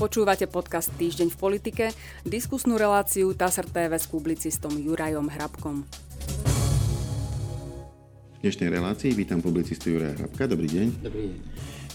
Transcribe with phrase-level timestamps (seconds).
[0.00, 1.84] Počúvate podcast Týždeň v politike,
[2.24, 5.84] diskusnú reláciu TASR TV s publicistom Jurajom Hrabkom.
[8.32, 10.48] V dnešnej relácii vítam publicistu Juraja Hrabka.
[10.48, 11.04] Dobrý deň.
[11.04, 11.36] Dobrý deň.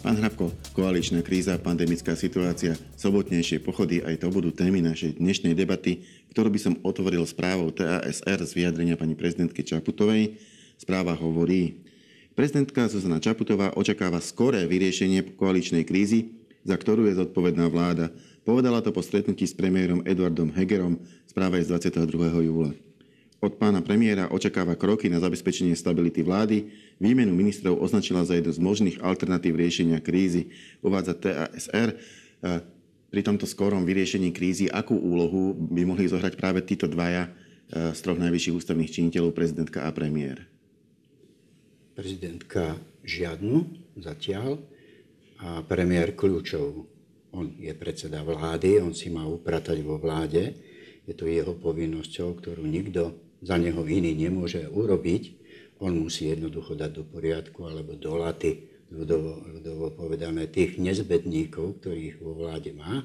[0.06, 6.06] Pán Hrabko, koaličná kríza, pandemická situácia, sobotnejšie pochody, aj to budú témy našej dnešnej debaty,
[6.30, 10.38] ktorú by som otvoril správou TASR z vyjadrenia pani prezidentky Čaputovej.
[10.78, 11.82] Správa hovorí,
[12.38, 18.10] prezidentka Zuzana Čaputová očakáva skoré vyriešenie koaličnej krízy, za ktorú je zodpovedná vláda.
[18.42, 20.98] Povedala to po stretnutí s premiérom Eduardom Hegerom
[21.30, 22.42] správe z 22.
[22.42, 22.74] júla.
[23.46, 26.66] Od pána premiéra očakáva kroky na zabezpečenie stability vlády.
[26.98, 30.50] Výmenu ministrov označila za jednu z možných alternatív riešenia krízy,
[30.82, 31.94] uvádza TASR.
[33.14, 37.30] Pri tomto skorom vyriešení krízy, akú úlohu by mohli zohrať práve títo dvaja
[37.70, 40.50] z troch najvyšších ústavných činiteľov, prezidentka a premiér?
[41.94, 43.68] Prezidentka žiadnu
[44.02, 44.58] zatiaľ
[45.68, 46.88] premiér kľúčov.
[47.36, 50.56] On je predseda vlády, on si má upratať vo vláde.
[51.04, 55.24] Je to jeho povinnosťou, ktorú nikto za neho iný nemôže urobiť.
[55.84, 62.24] On musí jednoducho dať do poriadku alebo do laty, ľudovo, ľudovo povedané, tých nezbedníkov, ktorých
[62.24, 63.04] vo vláde má.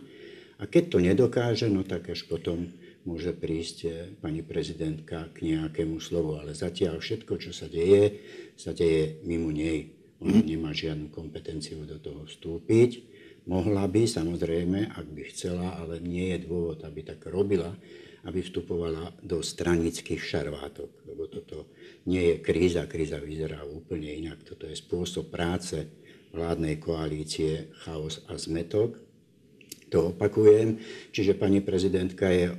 [0.61, 2.71] A keď to nedokáže, no tak až potom
[3.09, 6.37] môže prísť eh, pani prezidentka k nejakému slovu.
[6.39, 8.21] Ale zatiaľ všetko, čo sa deje,
[8.55, 10.00] sa deje mimo nej.
[10.21, 13.09] Ona nemá žiadnu kompetenciu do toho vstúpiť.
[13.49, 17.73] Mohla by, samozrejme, ak by chcela, ale nie je dôvod, aby tak robila,
[18.29, 21.09] aby vstupovala do stranických šarvátok.
[21.09, 21.73] Lebo toto
[22.05, 24.45] nie je kríza, kríza vyzerá úplne inak.
[24.45, 25.89] Toto je spôsob práce
[26.37, 29.01] vládnej koalície, chaos a zmetok.
[29.89, 30.79] To opakujem.
[31.11, 32.55] Čiže pani prezidentka je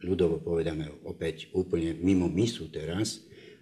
[0.00, 3.20] ľudovo povedané opäť úplne mimo misu teraz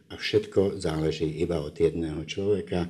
[0.08, 2.86] a všetko záleží iba od jedného človeka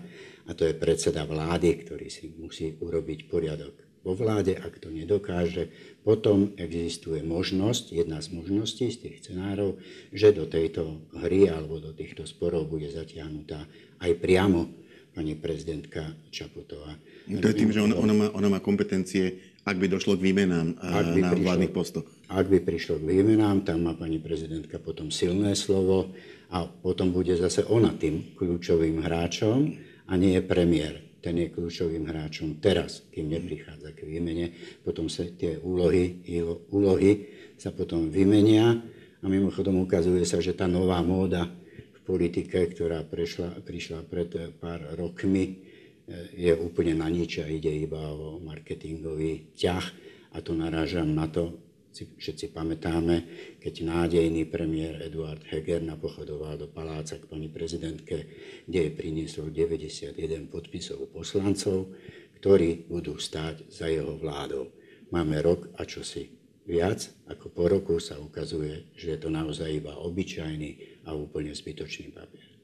[0.48, 4.56] a to je predseda vlády, ktorý si musí urobiť poriadok vo vláde.
[4.56, 5.68] Ak to nedokáže,
[6.00, 9.76] potom existuje možnosť, jedna z možností z tých scenárov,
[10.08, 13.68] že do tejto hry alebo do týchto sporov bude zatiahnutá
[14.00, 14.72] aj priamo
[15.12, 16.96] pani prezidentka Čaputová.
[17.28, 20.80] To je tým, že ona, ona, má, ona má kompetencie, ak by došlo k výmenám
[20.80, 22.06] by na prišlo, vládnych postoch.
[22.32, 26.16] Ak by prišlo k výmenám, tam má pani prezidentka potom silné slovo
[26.48, 30.94] a potom bude zase ona tým kľúčovým hráčom a nie je premiér.
[31.18, 34.54] Ten je kľúčovým hráčom teraz, kým neprichádza k výmene.
[34.80, 36.24] Potom sa tie úlohy,
[36.72, 37.26] úlohy
[37.58, 38.78] sa potom vymenia
[39.20, 44.94] a mimochodom ukazuje sa, že tá nová móda v politike, ktorá prešla, prišla pred pár
[44.94, 49.86] rokmi, eh, je úplne na nič a ide iba o marketingový ťah
[50.32, 53.16] a to narážam na to, si všetci pamätáme,
[53.58, 58.28] keď nádejný premiér Eduard Heger napochodoval do paláca k pani prezidentke,
[58.68, 60.14] kde je priniesol 91
[60.52, 61.94] podpisov poslancov,
[62.38, 64.70] ktorí budú stáť za jeho vládou.
[65.08, 66.28] Máme rok a čosi
[66.68, 72.12] viac, ako po roku sa ukazuje, že je to naozaj iba obyčajný a úplne zbytočný
[72.12, 72.57] papier.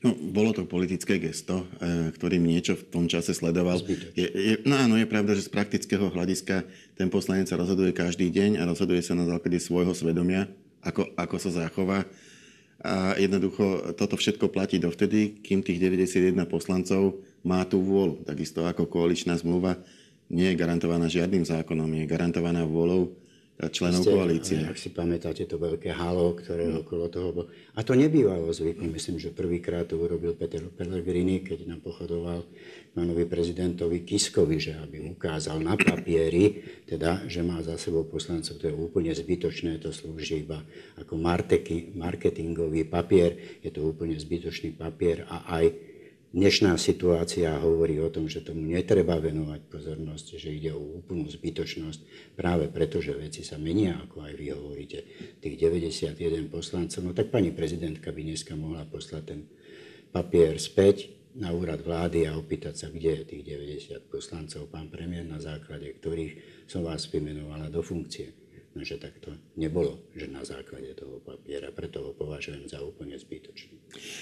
[0.00, 3.84] No, bolo to politické gesto, e, ktorým niečo v tom čase sledoval.
[4.16, 6.64] Je, je, no áno, je pravda, že z praktického hľadiska
[6.96, 10.48] ten poslanec sa rozhoduje každý deň a rozhoduje sa na základe svojho svedomia,
[10.80, 12.08] ako, ako sa zachová.
[12.80, 18.24] A jednoducho toto všetko platí dovtedy, kým tých 91 poslancov má tú vôľu.
[18.24, 19.76] Takisto ako koaličná zmluva
[20.32, 23.12] nie je garantovaná žiadnym zákonom, je garantovaná vôľou
[23.68, 24.58] členov Ste, koalície.
[24.64, 26.80] Ak si pamätáte to veľké halo, ktoré no.
[26.80, 27.48] okolo toho bolo.
[27.76, 28.88] A to nebývalo zvykne.
[28.88, 32.48] Myslím, že prvýkrát to urobil Peter Pellegrini, keď nám pochodoval
[32.96, 38.56] pánovi prezidentovi Kiskovi, že aby ukázal na papieri, teda, že má za sebou poslancov.
[38.56, 40.64] To je úplne zbytočné, to slúži iba
[40.96, 41.20] ako
[41.98, 43.60] marketingový papier.
[43.60, 45.89] Je to úplne zbytočný papier a aj
[46.30, 52.30] Dnešná situácia hovorí o tom, že tomu netreba venovať pozornosť, že ide o úplnú zbytočnosť,
[52.38, 54.98] práve preto, že veci sa menia, ako aj vy hovoríte,
[55.42, 57.02] tých 91 poslancov.
[57.02, 59.40] No tak pani prezidentka by dneska mohla poslať ten
[60.14, 63.42] papier späť na úrad vlády a opýtať sa, kde je tých
[63.90, 68.39] 90 poslancov, pán premiér, na základe ktorých som vás vymenovala do funkcie.
[68.70, 73.18] No, že tak to nebolo, že na základe toho papiera, preto ho považujem za úplne
[73.18, 73.74] zbytočný.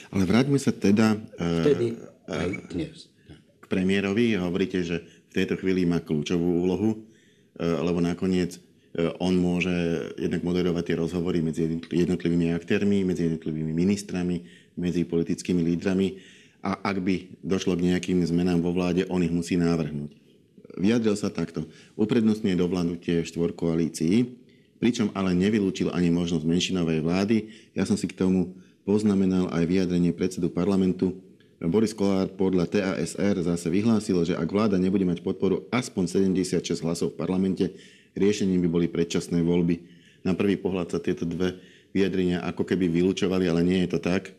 [0.09, 3.13] Ale vráťme sa teda Vtedy uh, aj dnes.
[3.61, 4.41] k premiérovi.
[4.41, 10.41] Hovoríte, že v tejto chvíli má kľúčovú úlohu, uh, lebo nakoniec uh, on môže jednak
[10.41, 14.49] moderovať tie rozhovory medzi jednotlivými aktérmi, medzi jednotlivými ministrami,
[14.81, 16.25] medzi politickými lídrami
[16.65, 20.29] a ak by došlo k nejakým zmenám vo vláde, on ich musí návrhnúť
[20.79, 21.67] vyjadril sa takto.
[21.99, 24.38] Uprednostňuje dovládnutie štvor koalícií,
[24.79, 27.37] pričom ale nevylúčil ani možnosť menšinovej vlády.
[27.75, 31.19] Ja som si k tomu poznamenal aj vyjadrenie predsedu parlamentu
[31.59, 37.11] Boris Kolár podľa TASR zase vyhlásil, že ak vláda nebude mať podporu aspoň 76 hlasov
[37.15, 37.67] v parlamente,
[38.15, 39.83] riešením by boli predčasné voľby.
[40.23, 41.59] Na prvý pohľad sa tieto dve
[41.91, 44.39] vyjadrenia ako keby vylúčovali, ale nie je to tak,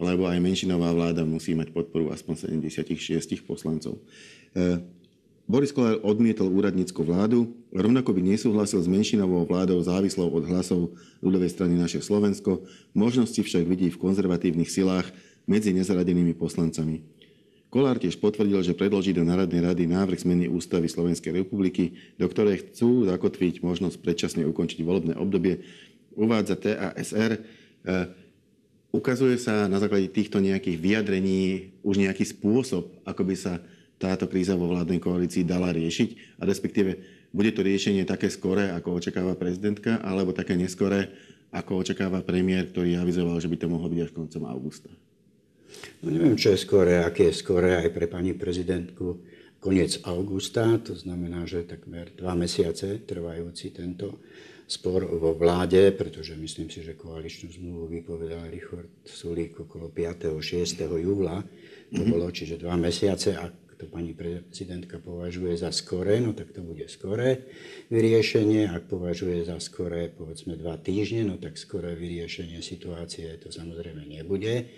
[0.00, 4.00] lebo aj menšinová vláda musí mať podporu aspoň 76 poslancov.
[5.46, 10.90] Boris Kolár odmietol úradnícku vládu, rovnako by nesúhlasil s menšinovou vládou závislou od hlasov
[11.22, 15.06] ľudovej strany naše Slovensko, možnosti však vidí v konzervatívnych silách
[15.46, 17.06] medzi nezaradenými poslancami.
[17.70, 22.66] Kolár tiež potvrdil, že predloží do Národnej rady návrh zmeny ústavy Slovenskej republiky, do ktorej
[22.66, 25.62] chcú zakotviť možnosť predčasne ukončiť volebné obdobie.
[26.18, 27.38] Uvádza TASR.
[27.38, 27.40] E,
[28.90, 33.62] ukazuje sa na základe týchto nejakých vyjadrení už nejaký spôsob, ako by sa
[33.96, 36.90] táto kríza vo vládnej koalícii dala riešiť a respektíve
[37.32, 41.12] bude to riešenie také skoré, ako očakáva prezidentka, alebo také neskoré,
[41.52, 44.90] ako očakáva premiér, ktorý avizoval, že by to mohlo byť až koncom augusta.
[46.00, 49.20] No neviem, čo je skore, aké je skore aj pre pani prezidentku
[49.60, 54.22] koniec augusta, to znamená, že takmer dva mesiace trvajúci tento
[54.66, 60.38] spor vo vláde, pretože myslím si, že koaličnú zmluvu vypovedal Richard Sulík okolo 5.
[60.38, 60.86] 6.
[61.02, 61.42] júla.
[61.42, 62.10] To mm-hmm.
[62.10, 63.38] bolo, čiže dva mesiace.
[63.76, 67.44] To pani prezidentka považuje za skore, no tak to bude skore
[67.92, 68.72] vyriešenie.
[68.72, 74.72] Ak považuje za skore, povedzme, dva týždne, no tak skore vyriešenie situácie to samozrejme nebude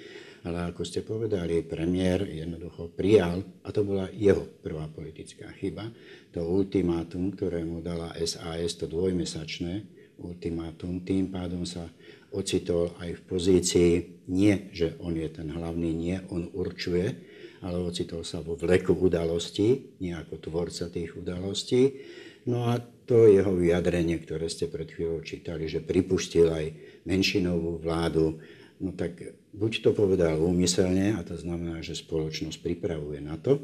[0.47, 5.91] ale ako ste povedali, premiér jednoducho prijal, a to bola jeho prvá politická chyba,
[6.31, 9.83] to ultimátum, ktoré mu dala SAS, to dvojmesačné
[10.19, 11.87] ultimátum, tým pádom sa
[12.35, 13.93] ocitol aj v pozícii
[14.29, 17.15] nie, že on je ten hlavný, nie, on určuje,
[17.65, 22.03] ale ocitol sa vo vleku udalostí, nie ako tvorca tých udalostí.
[22.49, 26.73] No a to jeho vyjadrenie, ktoré ste pred chvíľou čítali, že pripustil aj
[27.05, 28.41] menšinovú vládu,
[28.79, 29.19] No tak
[29.59, 33.59] buď to povedal úmyselne, a to znamená, že spoločnosť pripravuje na to,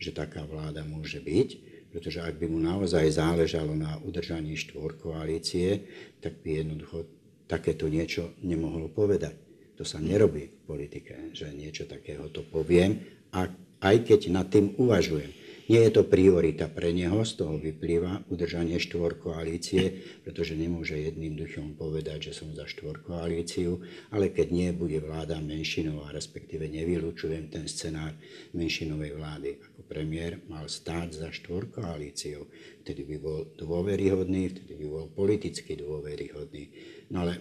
[0.00, 1.48] že taká vláda môže byť,
[1.92, 5.84] pretože ak by mu naozaj záležalo na udržaní štvor koalície,
[6.24, 7.04] tak by jednoducho
[7.44, 9.36] takéto niečo nemohlo povedať.
[9.76, 13.04] To sa nerobí v politike, že niečo takého to poviem,
[13.34, 13.50] a
[13.82, 15.44] aj keď nad tým uvažujem.
[15.64, 21.40] Nie je to priorita pre neho, z toho vyplýva udržanie štvor koalície, pretože nemôže jedným
[21.40, 23.80] duchom povedať, že som za štvor koalíciu,
[24.12, 28.12] ale keď nie bude vláda menšinová, respektíve nevylučujem ten scenár
[28.52, 29.56] menšinovej vlády.
[29.72, 32.44] Ako premiér mal stáť za štvor koalíciou,
[32.84, 36.64] vtedy by bol dôveryhodný, vtedy by bol politicky dôveryhodný.
[37.08, 37.40] No ale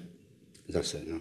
[0.72, 1.20] zase, no,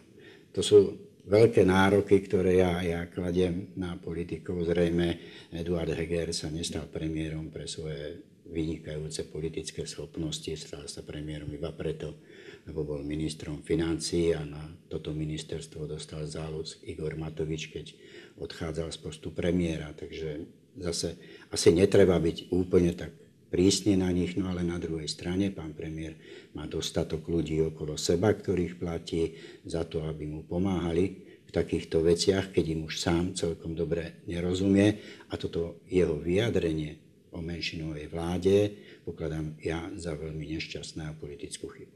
[0.55, 0.79] to sú
[1.27, 4.67] veľké nároky, ktoré ja, ja kladiem na politikov.
[4.67, 5.19] Zrejme
[5.55, 8.23] Eduard Heger sa nestal premiérom pre svoje
[8.53, 12.21] vynikajúce politické schopnosti, stal sa premiérom iba preto,
[12.69, 14.61] lebo bol ministrom financií a na
[14.91, 17.97] toto ministerstvo dostal záľud Igor Matovič, keď
[18.37, 19.95] odchádzal z postu premiéra.
[19.97, 20.45] Takže
[20.77, 21.17] zase
[21.49, 23.22] asi netreba byť úplne tak
[23.53, 26.17] prísne na nich, no ale na druhej strane pán premiér
[26.57, 29.37] má dostatok ľudí okolo seba, ktorých platí
[29.69, 31.05] za to, aby mu pomáhali
[31.45, 34.97] v takýchto veciach, keď im už sám celkom dobre nerozumie.
[35.29, 36.97] A toto jeho vyjadrenie
[37.37, 38.57] o menšinovej vláde
[39.05, 41.93] pokladám ja za veľmi nešťastné a politickú chybu.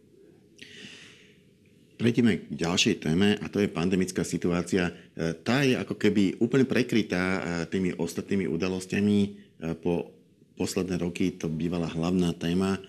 [1.96, 4.92] Prejdeme k ďalšej téme a to je pandemická situácia.
[5.16, 7.40] E, tá je ako keby úplne prekrytá e,
[7.72, 9.28] tými ostatnými udalosťami e,
[9.80, 10.15] po
[10.56, 12.80] posledné roky to bývala hlavná téma.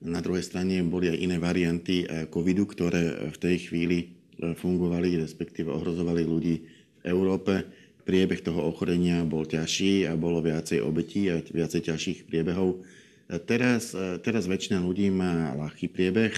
[0.00, 3.98] Na druhej strane boli aj iné varianty eh, covidu, ktoré v tej chvíli
[4.40, 7.68] eh, fungovali, respektíve ohrozovali ľudí v Európe.
[8.00, 12.80] Priebeh toho ochorenia bol ťažší a bolo viacej obetí a viacej ťažších priebehov.
[12.80, 13.92] Eh, teraz,
[14.24, 16.32] teraz väčšina ľudí má ľahký priebeh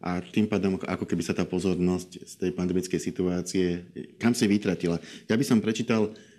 [0.00, 3.66] a tým pádom ako keby sa tá pozornosť z tej pandemickej situácie
[4.16, 4.96] kam si vytratila.
[5.26, 6.33] Ja by som prečítal E,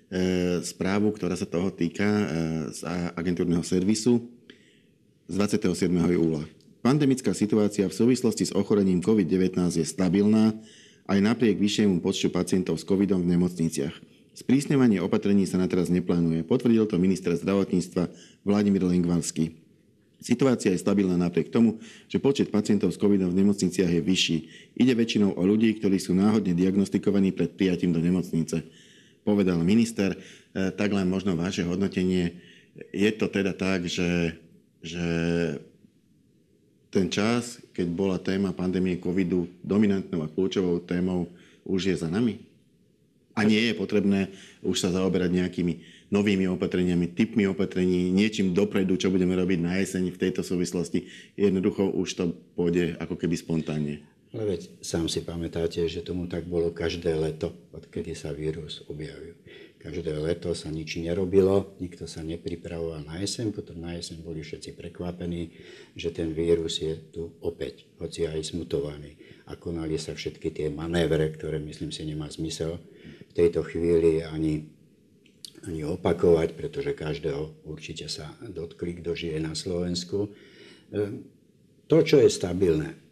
[0.61, 2.25] správu, ktorá sa toho týka e,
[2.71, 2.85] z
[3.17, 4.21] agentúrneho servisu
[5.25, 5.89] z 27.
[6.13, 6.45] júla.
[6.85, 10.53] Pandemická situácia v súvislosti s ochorením COVID-19 je stabilná
[11.09, 13.93] aj napriek vyššiemu počtu pacientov s covidom v nemocniciach.
[14.37, 18.11] Sprísňovanie opatrení sa na teraz neplánuje, potvrdil to minister zdravotníctva
[18.45, 19.57] Vladimír Lengvarský.
[20.21, 24.37] Situácia je stabilná napriek tomu, že počet pacientov s covidom v nemocniciach je vyšší.
[24.77, 28.65] Ide väčšinou o ľudí, ktorí sú náhodne diagnostikovaní pred prijatím do nemocnice
[29.25, 30.19] povedal minister, e,
[30.71, 32.37] tak len možno vaše hodnotenie.
[32.93, 34.37] Je to teda tak, že,
[34.85, 35.07] že
[36.93, 41.27] ten čas, keď bola téma pandémie covidu dominantnou a kľúčovou témou,
[41.65, 42.39] už je za nami?
[43.35, 44.31] A nie je potrebné
[44.63, 45.73] už sa zaoberať nejakými
[46.07, 51.09] novými opatreniami, typmi opatrení, niečím dopredu, čo budeme robiť na jeseň v tejto súvislosti.
[51.35, 52.23] Jednoducho už to
[52.55, 54.05] pôjde ako keby spontánne.
[54.35, 59.39] Ale veď sám si pamätáte, že tomu tak bolo každé leto, odkedy sa vírus objavil.
[59.79, 64.75] Každé leto sa nič nerobilo, nikto sa nepripravoval na jeseň, potom na jeseň boli všetci
[64.75, 65.55] prekvapení,
[65.95, 69.15] že ten vírus je tu opäť, hoci aj smutovaný.
[69.47, 72.75] A konali sa všetky tie manévre, ktoré myslím si nemá zmysel
[73.31, 74.67] v tejto chvíli ani,
[75.63, 80.27] ani opakovať, pretože každého určite sa dotkli, kto žije na Slovensku.
[80.91, 81.23] Ehm,
[81.87, 83.04] to, čo je stabilné,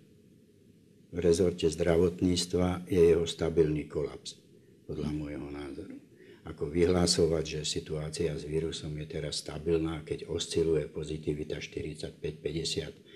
[1.13, 4.41] v rezorte zdravotníctva je jeho stabilný kolaps,
[4.89, 6.01] podľa môjho názoru.
[6.43, 13.13] Ako vyhlásovať, že situácia s vírusom je teraz stabilná, keď osciluje pozitivita 45-50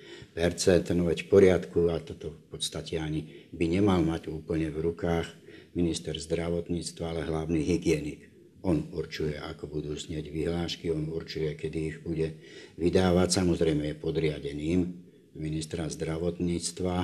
[0.96, 5.28] no veď v poriadku a toto v podstate ani by nemal mať úplne v rukách
[5.74, 8.30] minister zdravotníctva, ale hlavný hygienik.
[8.64, 12.38] On určuje, ako budú znieť vyhlášky, on určuje, kedy ich bude
[12.80, 13.44] vydávať.
[13.44, 14.80] Samozrejme je podriadeným
[15.38, 16.96] ministra zdravotníctva,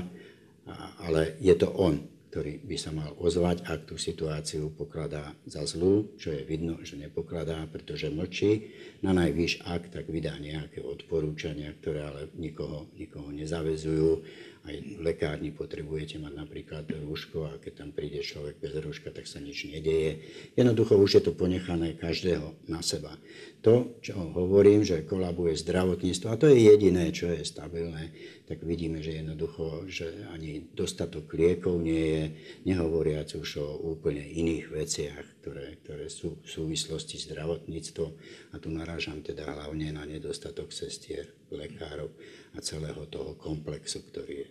[1.03, 1.99] ale je to on,
[2.33, 6.97] ktorý by sa mal ozvať, ak tú situáciu pokladá za zlú, čo je vidno, že
[6.97, 8.73] nepokladá, pretože mlčí.
[9.05, 14.25] Na najvyš, ak tak vydá nejaké odporúčania, ktoré ale nikoho, nikoho nezavezujú
[14.63, 19.27] aj v lekárni potrebujete mať napríklad rúško a keď tam príde človek bez rúška, tak
[19.27, 20.23] sa nič nedeje.
[20.55, 23.19] Jednoducho už je to ponechané každého na seba.
[23.63, 28.15] To, čo hovorím, že kolabuje zdravotníctvo, a to je jediné, čo je stabilné,
[28.47, 32.23] tak vidíme, že jednoducho, že ani dostatok liekov nie je,
[32.67, 38.11] nehovoriac už o úplne iných veciach, ktoré, ktoré sú v súvislosti s zdravotníctvom.
[38.51, 42.11] A tu narážam teda hlavne na nedostatok sestier, lekárov
[42.53, 44.49] a celého toho komplexu, ktorý je.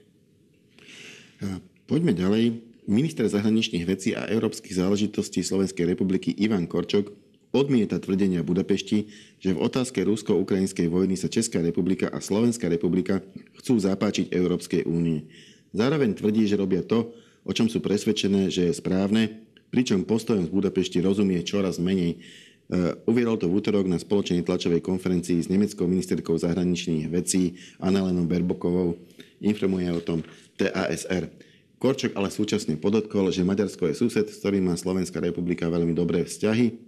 [1.87, 2.45] Poďme ďalej.
[2.87, 7.15] Minister zahraničných vecí a európskych záležitostí Slovenskej republiky Ivan Korčok
[7.53, 9.07] odmieta tvrdenia Budapešti,
[9.39, 13.21] že v otázke rusko-ukrajinskej vojny sa Česká republika a Slovenská republika
[13.61, 15.29] chcú zapáčiť Európskej únie.
[15.77, 17.13] Zároveň tvrdí, že robia to,
[17.45, 22.25] o čom sú presvedčené, že je správne, pričom postojom z Budapešti rozumie čoraz menej.
[22.73, 28.25] E, uviedol to v útorok na spoločnej tlačovej konferencii s nemeckou ministerkou zahraničných vecí Annalenou
[28.25, 28.97] Berbokovou.
[29.45, 30.25] Informuje o tom
[30.57, 31.29] TASR.
[31.77, 36.25] Korčok ale súčasne podotkol, že Maďarsko je sused, s ktorým má Slovenská republika veľmi dobré
[36.25, 36.81] vzťahy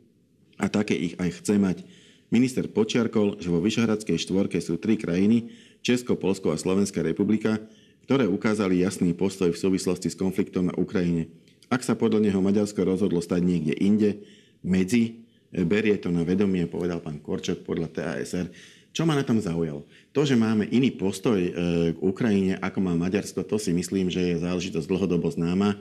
[0.56, 1.84] a také ich aj chce mať.
[2.32, 5.52] Minister počiarkol, že vo Vyšehradskej štvorke sú tri krajiny,
[5.84, 7.60] Česko, Polsko a Slovenská republika,
[8.08, 11.28] ktoré ukázali jasný postoj v súvislosti s konfliktom na Ukrajine.
[11.68, 14.24] Ak sa podľa neho Maďarsko rozhodlo stať niekde inde,
[14.64, 15.23] medzi
[15.62, 18.50] berie to na vedomie, povedal pán Korčok podľa TASR.
[18.94, 19.82] Čo ma na tom zaujalo?
[20.14, 21.50] To, že máme iný postoj e,
[21.90, 25.78] k Ukrajine, ako má Maďarsko, to si myslím, že je záležitosť dlhodobo známa e,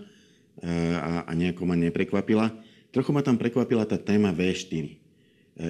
[0.98, 2.50] a, nejako ma neprekvapila.
[2.90, 4.74] Trochu ma tam prekvapila tá téma V4.
[4.74, 4.94] E,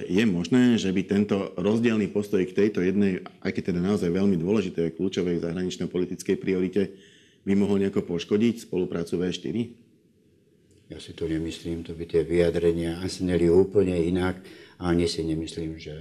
[0.08, 4.40] je možné, že by tento rozdielný postoj k tejto jednej, aj keď teda naozaj veľmi
[4.40, 6.96] dôležitej kľúčovej zahranično-politickej priorite,
[7.44, 9.83] by mohol nejako poškodiť spoluprácu V4?
[10.94, 14.38] Ja si to nemyslím, to by tie vyjadrenia asneli úplne inak
[14.78, 15.94] ani si nemyslím, že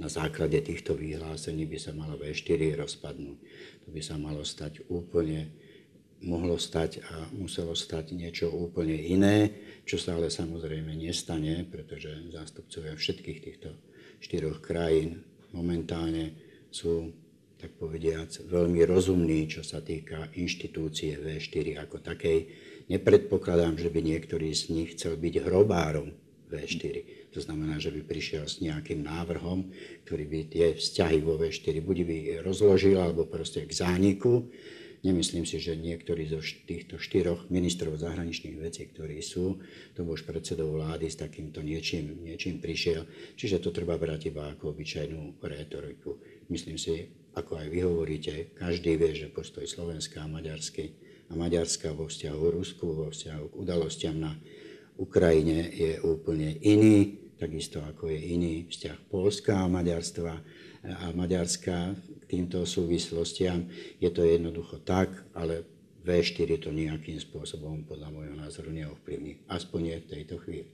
[0.00, 3.38] na základe týchto vyhlásení by sa malo V4 rozpadnúť.
[3.84, 5.52] To by sa malo stať úplne,
[6.24, 9.52] mohlo stať a muselo stať niečo úplne iné,
[9.84, 13.76] čo sa ale samozrejme nestane, pretože zástupcovia všetkých týchto
[14.24, 15.20] štyroch krajín
[15.52, 16.32] momentálne
[16.72, 17.12] sú
[17.58, 22.38] tak povediac, veľmi rozumní, čo sa týka inštitúcie V4 ako takej
[22.88, 26.16] Nepredpokladám, že by niektorý z nich chcel byť hrobárom
[26.48, 27.28] V4.
[27.36, 29.68] To znamená, že by prišiel s nejakým návrhom,
[30.08, 34.48] ktorý by tie vzťahy vo V4 buď by rozložil, alebo proste k zániku.
[35.04, 39.62] Nemyslím si, že niektorý zo týchto štyroch ministrov zahraničných vecí, ktorí sú,
[39.94, 43.06] to už predsedov vlády s takýmto niečím, niečím prišiel.
[43.38, 46.18] Čiže to treba brať iba ako obyčajnú retoriku.
[46.50, 51.92] Myslím si, ako aj vy hovoríte, každý vie, že postoj Slovenska a Maďarskej a Maďarska
[51.92, 54.32] vo vzťahu k Rusku, vo vzťahu k udalostiam na
[54.98, 60.34] Ukrajine je úplne iný, takisto ako je iný vzťah Polska a Maďarstva
[60.88, 63.70] a Maďarska k týmto súvislostiam.
[64.02, 65.62] Je to jednoducho tak, ale
[66.02, 69.44] V4 to nejakým spôsobom podľa môjho názoru neovplyvní.
[69.46, 70.70] Aspoň nie v tejto chvíli.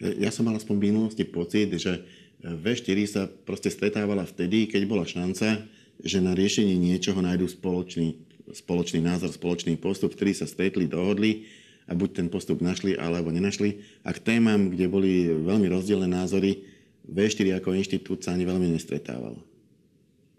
[0.00, 2.02] Ja som mal aspoň v minulosti pocit, že
[2.40, 5.68] V4 sa proste stretávala vtedy, keď bola šanca,
[6.00, 11.46] že na riešenie niečoho nájdú spoločný spoločný názor, spoločný postup, ktorí sa stretli, dohodli
[11.86, 14.02] a buď ten postup našli alebo nenašli.
[14.02, 16.62] A k témam, kde boli veľmi rozdielne názory,
[17.06, 19.38] V4 ako inštitút sa ani veľmi nestretával.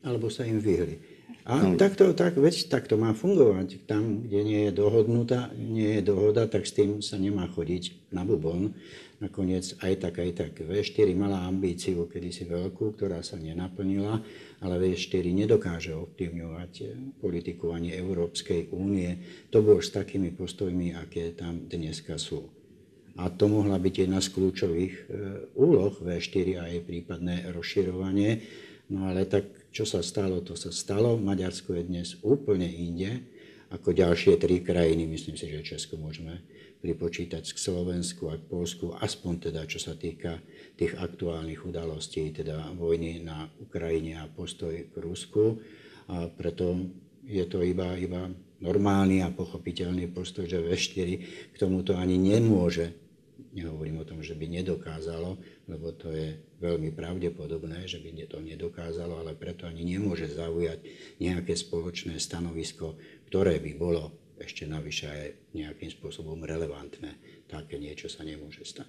[0.03, 0.99] Alebo sa im vyhli.
[1.47, 1.79] A no.
[1.79, 3.87] takto, tak, veď, tak to má fungovať.
[3.87, 8.27] Tam, kde nie je dohodnutá, nie je dohoda, tak s tým sa nemá chodiť na
[8.27, 8.75] bubon.
[9.17, 10.53] Nakoniec aj tak, aj tak.
[10.61, 14.21] V4 mala ambíciu kedysi veľkú, ktorá sa nenaplnila,
[14.61, 16.73] ale V4 nedokáže ovplyvňovať
[17.17, 19.17] politiku ani Európskej únie.
[19.49, 22.45] To bolo s takými postojmi, aké tam dneska sú.
[23.17, 25.03] A to mohla byť jedna z kľúčových e,
[25.57, 28.45] úloh V4 a jej prípadné rozširovanie.
[28.93, 31.17] No ale tak, čo sa stalo, to sa stalo.
[31.17, 33.25] Maďarsko je dnes úplne inde
[33.73, 35.09] ako ďalšie tri krajiny.
[35.09, 36.45] Myslím si, že Česko môžeme
[36.81, 40.39] pripočítať k Slovensku a k Polsku, aspoň teda čo sa týka
[40.77, 45.57] tých aktuálnych udalostí, teda vojny na Ukrajine a postoj k Rusku.
[46.07, 46.87] A preto
[47.27, 48.29] je to iba, iba
[48.61, 51.09] normálny a pochopiteľný postoj, že V4
[51.51, 53.07] k tomuto ani nemôže
[53.57, 59.17] Nehovorím o tom, že by nedokázalo, lebo to je veľmi pravdepodobné, že by to nedokázalo,
[59.17, 60.85] ale preto ani nemôže zaujať
[61.17, 62.97] nejaké spoločné stanovisko,
[63.29, 67.17] ktoré by bolo ešte navyše aj nejakým spôsobom relevantné.
[67.49, 68.87] Také niečo sa nemôže stať.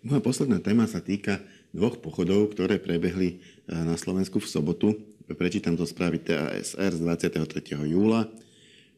[0.00, 1.42] Moja posledná téma sa týka
[1.74, 4.88] dvoch pochodov, ktoré prebehli eh, na Slovensku v sobotu.
[5.30, 7.46] Prečítam to správy TASR z 23.
[7.86, 8.26] júla.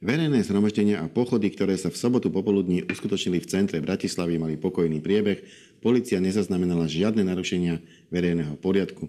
[0.03, 4.99] Verejné zhromaždenia a pochody, ktoré sa v sobotu popoludní uskutočnili v centre Bratislavy, mali pokojný
[4.99, 5.47] priebeh.
[5.79, 7.79] Polícia nezaznamenala žiadne narušenia
[8.11, 9.07] verejného poriadku.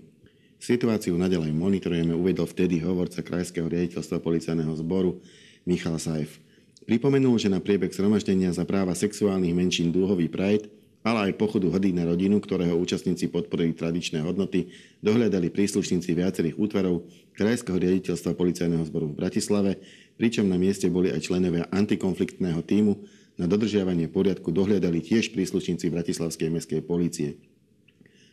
[0.61, 5.17] Situáciu nadalej monitorujeme, uvedol vtedy hovorca Krajského riaditeľstva policajného zboru
[5.65, 6.42] Michal Sajf.
[6.83, 10.67] Pripomenul, že na priebeh zhromaždenia za práva sexuálnych menšín Dúhový Pride,
[11.03, 14.71] ale aj pochodu Hrdý na rodinu, ktorého účastníci podporili tradičné hodnoty,
[15.03, 19.71] dohľadali príslušníci viacerých útvarov Krajského riaditeľstva policajného zboru v Bratislave,
[20.15, 23.03] pričom na mieste boli aj členovia antikonfliktného týmu.
[23.35, 27.41] Na dodržiavanie poriadku dohľadali tiež príslušníci Bratislavskej mestskej polície.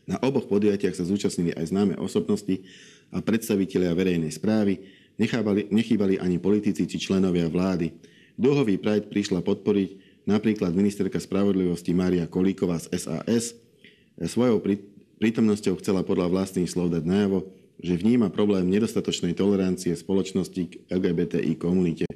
[0.07, 2.67] Na oboch podujatiach sa zúčastnili aj známe osobnosti
[3.15, 4.83] a predstavitelia verejnej správy,
[5.19, 7.95] nechýbali, nechýbali ani politici či členovia vlády.
[8.41, 13.53] Dlhový Pride prišla podporiť napríklad ministerka spravodlivosti Mária Kolíková z SAS.
[14.17, 14.65] Svojou
[15.21, 17.45] prítomnosťou chcela podľa vlastných slov dať najavo,
[17.85, 22.09] že vníma problém nedostatočnej tolerancie spoločnosti k LGBTI komunite.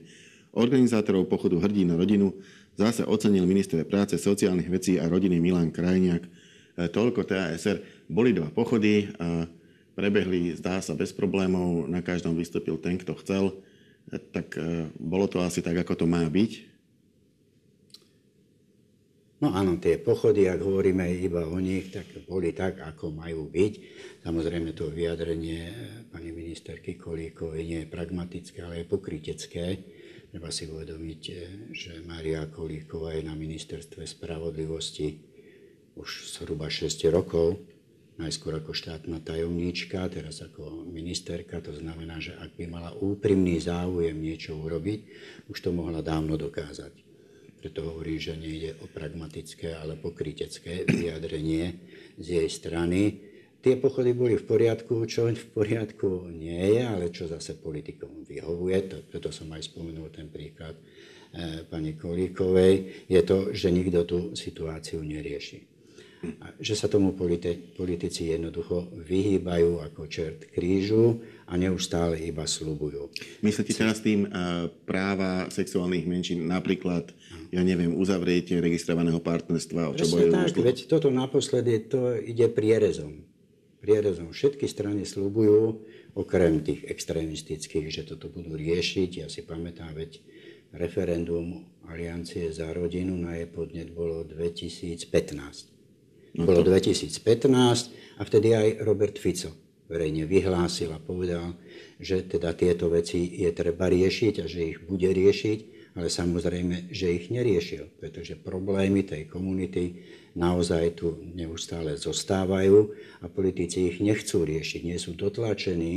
[0.56, 2.32] Organizátorov pochodu Hrdí na rodinu
[2.72, 6.24] zase ocenil minister práce, sociálnych vecí a rodiny Milan Krajniak.
[6.24, 6.30] E,
[6.88, 8.08] toľko TASR.
[8.08, 9.44] Boli dva pochody, a
[9.92, 11.84] prebehli, zdá sa, bez problémov.
[11.84, 13.52] Na každom vystúpil ten, kto chcel.
[14.12, 16.74] E, tak e, bolo to asi tak, ako to má byť.
[19.44, 23.72] No áno, tie pochody, ak hovoríme iba o nich, tak boli tak, ako majú byť.
[24.24, 25.68] Samozrejme to vyjadrenie
[26.08, 29.64] pani ministerky Kolíkovej nie je pragmatické, ale je pokrytecké.
[30.32, 31.20] Treba si uvedomiť,
[31.76, 35.20] že Maria Kolíková je na ministerstve spravodlivosti
[35.94, 37.60] už zhruba 6 rokov,
[38.14, 41.58] najskôr ako štátna tajomníčka, teraz ako ministerka.
[41.58, 45.00] To znamená, že ak by mala úprimný záujem niečo urobiť,
[45.50, 46.94] už to mohla dávno dokázať.
[47.58, 51.80] Preto hovorí, že nejde o pragmatické, ale pokrytecké vyjadrenie
[52.20, 53.24] z jej strany.
[53.64, 58.78] Tie pochody boli v poriadku, čo v poriadku nie je, ale čo zase politikom vyhovuje.
[58.92, 63.08] To, preto som aj spomenul ten príklad e, pani Kolíkovej.
[63.08, 65.73] Je to, že nikto tú situáciu nerieši.
[66.40, 73.12] A že sa tomu politici jednoducho vyhýbajú ako čert krížu a neustále iba slubujú.
[73.44, 77.12] Myslíte teraz tým uh, práva sexuálnych menšín, napríklad,
[77.52, 80.32] ja neviem, uzavriete registrovaného partnerstva, čo bojujú?
[80.32, 83.24] tak, veď toto naposledy to ide prierezom.
[83.84, 84.32] Prierezom.
[84.32, 85.84] Všetky strany slubujú,
[86.16, 89.10] okrem tých extrémistických, že toto budú riešiť.
[89.20, 90.24] Ja si pamätám, veď
[90.72, 95.73] referendum Aliancie za rodinu na jej podnet bolo 2015.
[96.34, 99.54] No bolo 2015 a vtedy aj Robert Fico
[99.86, 101.54] verejne vyhlásil a povedal,
[102.00, 105.58] že teda tieto veci je treba riešiť a že ich bude riešiť,
[105.94, 110.02] ale samozrejme, že ich neriešil, pretože problémy tej komunity
[110.34, 112.90] naozaj tu neustále zostávajú
[113.22, 115.94] a politici ich nechcú riešiť, nie sú dotlačení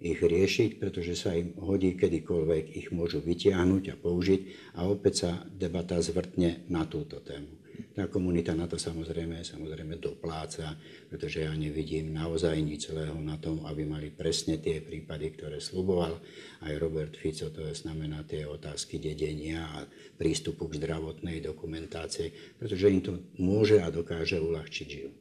[0.00, 4.40] ich riešiť, pretože sa im hodí kedykoľvek ich môžu vytiahnuť a použiť
[4.80, 7.63] a opäť sa debata zvrtne na túto tému.
[7.94, 10.74] Tá komunita na to samozrejme, samozrejme dopláca,
[11.10, 16.18] pretože ja nevidím naozaj nič celého na tom, aby mali presne tie prípady, ktoré sluboval
[16.66, 19.86] aj Robert Fico, to je znamená tie otázky dedenia a
[20.18, 25.14] prístupu k zdravotnej dokumentácii, pretože im to môže a dokáže uľahčiť život.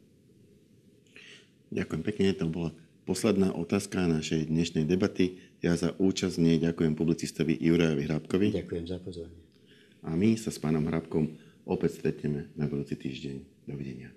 [1.74, 2.70] Ďakujem pekne, to bola
[3.10, 5.42] posledná otázka našej dnešnej debaty.
[5.62, 8.48] Ja za účasť nej ďakujem publicistovi Jurajovi Hrabkovi.
[8.54, 9.42] Ďakujem za pozornie.
[10.04, 11.32] A my sa s pánom Hrabkom
[11.66, 13.36] opäť stretneme na budúci týždeň.
[13.64, 14.12] Dovidenia.